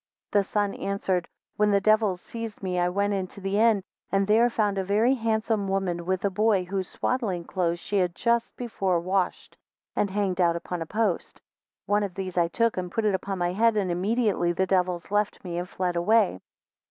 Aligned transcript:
19 0.33 0.39
The 0.41 0.49
son 0.49 0.73
answered, 0.73 1.27
When 1.57 1.69
the 1.69 1.79
devils 1.79 2.21
seized 2.21 2.63
me, 2.63 2.79
I 2.79 2.89
went 2.89 3.13
into 3.13 3.39
the 3.39 3.59
inn, 3.59 3.83
and 4.11 4.25
there 4.25 4.49
found 4.49 4.79
a 4.79 4.83
very 4.83 5.13
handsome 5.13 5.67
woman 5.67 6.07
with 6.07 6.25
a 6.25 6.31
boy, 6.31 6.65
whose 6.65 6.87
swaddling 6.89 7.43
clothes 7.43 7.77
she 7.79 7.99
had 7.99 8.15
just 8.15 8.57
before 8.57 8.99
washed, 8.99 9.57
and 9.95 10.09
hanged 10.09 10.41
out 10.41 10.55
upon 10.55 10.81
a 10.81 10.87
post. 10.87 11.39
20 11.85 11.91
One 11.93 12.01
of 12.03 12.15
these 12.15 12.35
I 12.35 12.47
took, 12.47 12.77
and 12.77 12.91
put 12.91 13.05
it 13.05 13.13
upon 13.13 13.37
my 13.37 13.53
head, 13.53 13.77
and 13.77 13.91
immediately 13.91 14.51
the 14.53 14.65
devils 14.65 15.11
left 15.11 15.43
me, 15.43 15.59
and 15.59 15.69
fled 15.69 15.95
away. 15.95 16.41